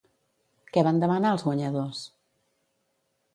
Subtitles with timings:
[0.77, 2.01] Què van demanar els guanyadors?